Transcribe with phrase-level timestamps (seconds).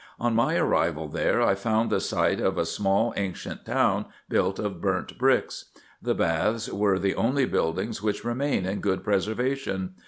[0.19, 4.81] On my arrival there I found the site of a small ancient town, built of
[4.81, 5.65] burnt bricks:
[6.01, 9.93] the baths are the only buildings which remain in good preservation.